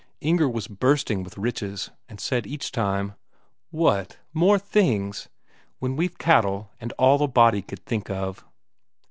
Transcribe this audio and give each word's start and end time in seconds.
Inger 0.19 0.49
was 0.49 0.67
bursting 0.67 1.21
with 1.21 1.37
riches, 1.37 1.91
and 2.09 2.19
said 2.19 2.47
each 2.47 2.71
time: 2.71 3.13
"What, 3.69 4.17
more 4.33 4.57
things! 4.57 5.29
When 5.77 5.95
we've 5.95 6.17
cattle 6.17 6.71
and 6.81 6.91
all 6.93 7.21
a 7.21 7.27
body 7.27 7.61
could 7.61 7.85
think 7.85 8.09
of!" 8.09 8.43